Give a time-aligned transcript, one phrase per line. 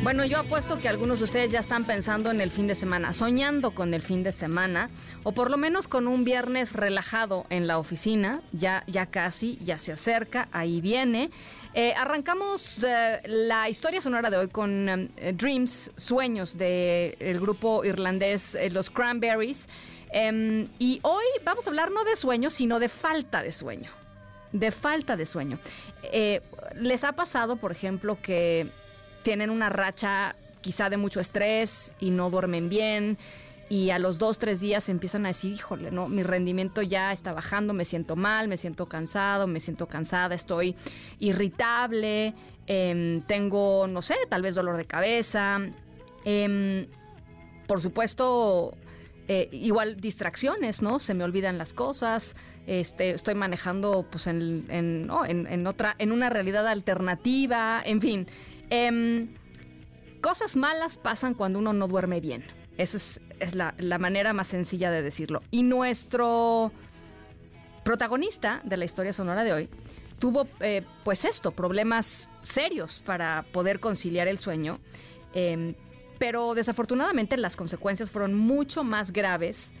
[0.00, 3.12] Bueno, yo apuesto que algunos de ustedes ya están pensando en el fin de semana,
[3.12, 4.90] soñando con el fin de semana,
[5.24, 9.76] o por lo menos con un viernes relajado en la oficina, ya, ya casi, ya
[9.78, 11.30] se acerca, ahí viene.
[11.74, 18.56] Eh, arrancamos eh, la historia sonora de hoy con eh, Dreams, Sueños del grupo irlandés
[18.70, 19.66] Los Cranberries.
[20.12, 23.90] Em, y hoy vamos a hablar no de sueño, sino de falta de sueño.
[24.52, 25.58] De falta de sueño.
[26.76, 28.70] ¿Les ha pasado, por ejemplo, que
[29.28, 33.18] tienen una racha quizá de mucho estrés y no duermen bien
[33.68, 37.34] y a los dos, tres días empiezan a decir, híjole, no, mi rendimiento ya está
[37.34, 40.76] bajando, me siento mal, me siento cansado, me siento cansada, estoy
[41.18, 42.32] irritable,
[42.66, 45.60] em, tengo, no sé, tal vez dolor de cabeza.
[46.24, 46.86] Em,
[47.66, 48.78] por supuesto,
[49.28, 50.98] eh, igual distracciones, ¿no?
[51.00, 52.34] Se me olvidan las cosas,
[52.66, 58.26] este, estoy manejando pues en, en, otra, en una realidad alternativa, en fin.
[58.70, 59.28] Em,
[60.20, 62.44] cosas malas pasan cuando uno no duerme bien.
[62.76, 65.42] Esa es, la, manera más sencilla de decirlo.
[65.50, 66.72] Y nuestro
[67.84, 69.68] protagonista de la historia sonora de hoy
[70.18, 74.78] tuvo, eh, pues esto, problemas serios para poder conciliar el sueño.
[75.34, 75.74] Em,
[76.18, 79.72] pero desafortunadamente las consecuencias fueron mucho más graves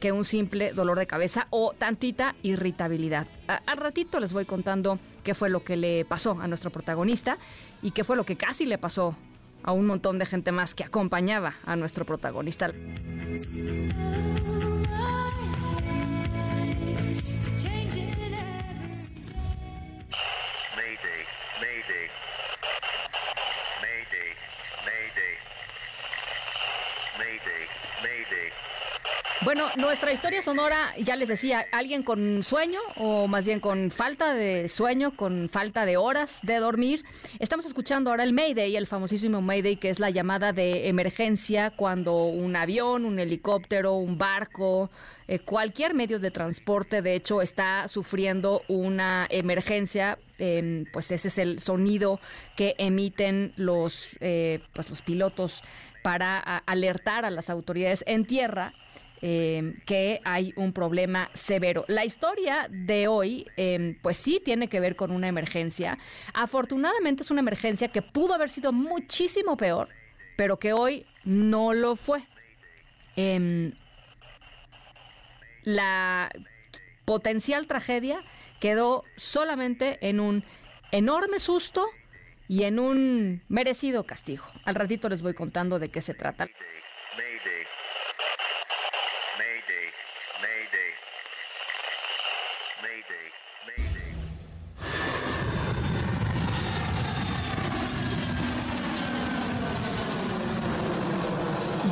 [0.00, 3.28] que un simple dolor de cabeza o tantita irritabilidad.
[3.46, 7.38] al ratito les voy contando qué fue lo que le pasó a nuestro protagonista
[7.82, 9.16] y qué fue lo que casi le pasó
[9.62, 12.72] a un montón de gente más que acompañaba a nuestro protagonista.
[29.44, 34.34] Bueno, nuestra historia sonora, ya les decía, alguien con sueño o más bien con falta
[34.34, 37.04] de sueño, con falta de horas de dormir.
[37.40, 42.26] Estamos escuchando ahora el Mayday, el famosísimo Mayday, que es la llamada de emergencia cuando
[42.26, 44.90] un avión, un helicóptero, un barco,
[45.28, 50.18] eh, cualquier medio de transporte, de hecho, está sufriendo una emergencia.
[50.38, 52.20] Em, pues ese es el sonido
[52.56, 55.62] que emiten los, eh, pues los pilotos
[56.02, 58.74] para alertar a las autoridades en tierra
[59.24, 61.84] Em, que hay un problema severo.
[61.86, 65.96] La historia de hoy, em, pues sí tiene que ver con una emergencia.
[66.34, 69.90] Afortunadamente es una emergencia que pudo haber sido muchísimo peor,
[70.36, 72.24] pero que hoy no lo fue.
[75.62, 76.30] La
[77.04, 78.22] potencial tragedia
[78.60, 80.44] quedó solamente en un
[80.92, 81.86] enorme susto
[82.48, 84.44] y en un merecido castigo.
[84.64, 86.46] Al ratito les voy contando de qué se trata.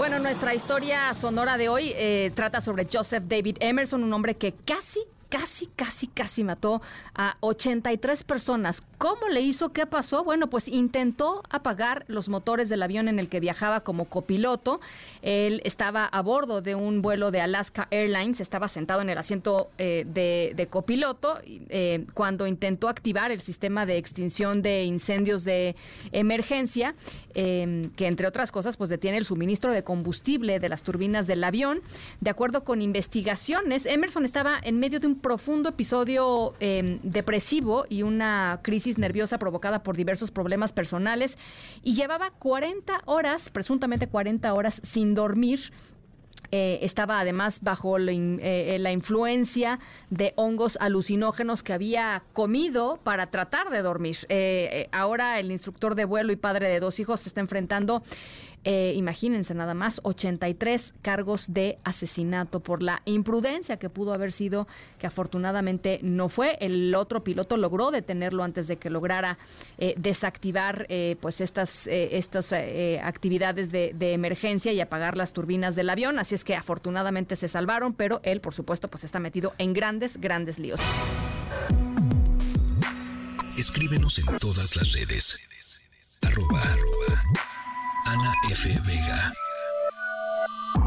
[0.00, 4.54] Bueno, nuestra historia sonora de hoy eh, trata sobre Joseph David Emerson, un hombre que
[4.54, 6.82] casi casi, casi, casi mató
[7.14, 8.82] a 83 personas.
[8.98, 9.72] ¿Cómo le hizo?
[9.72, 10.24] ¿Qué pasó?
[10.24, 14.80] Bueno, pues intentó apagar los motores del avión en el que viajaba como copiloto.
[15.22, 19.70] Él estaba a bordo de un vuelo de Alaska Airlines, estaba sentado en el asiento
[19.78, 25.76] eh, de, copiloto eh, cuando intentó activar el sistema de extinción de incendios de
[26.12, 26.94] emergencia,
[27.34, 31.44] eh, que entre otras cosas, pues detiene el suministro de combustible de las turbinas del
[31.44, 31.80] avión.
[32.20, 38.02] De acuerdo con investigaciones, Emerson estaba en medio de un profundo episodio em, depresivo y
[38.02, 41.38] una crisis nerviosa provocada por diversos problemas personales.
[41.82, 45.72] Y llevaba 40 horas, presuntamente 40 horas sin dormir
[46.52, 49.78] Eh, estaba además bajo eh, la, influencia
[50.10, 54.18] de hongos alucinógenos que había comido para tratar de dormir.
[54.28, 58.02] Eh, ahora el instructor de vuelo y padre de dos hijos se está enfrentando
[58.62, 64.68] eh, imagínense nada más, 83 cargos de asesinato por la imprudencia que pudo haber sido,
[64.98, 66.58] que afortunadamente no fue.
[66.60, 69.38] El otro piloto logró detenerlo antes de que lograra
[69.78, 72.52] eh, desactivar eh, pues estas, estas
[73.02, 76.18] actividades de, de, emergencia y apagar las turbinas del avión.
[76.18, 80.18] Así es que afortunadamente se salvaron, pero él, por supuesto, pues está metido en grandes,
[80.18, 80.80] grandes líos.
[83.56, 85.38] Escríbenos en todas las redes.
[86.22, 86.62] Arroba,
[88.06, 88.68] Ana F.
[88.86, 89.32] Vega.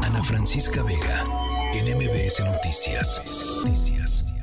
[0.02, 1.24] Ana Francisca Vega.
[1.72, 3.22] En MBS Noticias.
[3.56, 4.33] Noticias.